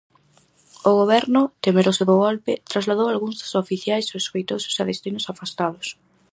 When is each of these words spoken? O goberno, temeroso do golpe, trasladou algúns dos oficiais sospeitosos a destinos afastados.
O 0.89 0.91
goberno, 0.99 1.41
temeroso 1.65 2.03
do 2.09 2.15
golpe, 2.25 2.53
trasladou 2.71 3.07
algúns 3.09 3.35
dos 3.41 3.53
oficiais 3.63 4.09
sospeitosos 4.15 4.75
a 4.81 4.83
destinos 4.91 5.29
afastados. 5.31 5.87